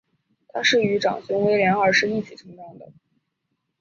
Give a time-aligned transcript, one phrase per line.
[0.47, 2.91] 她是与长兄威廉二世一起成长的。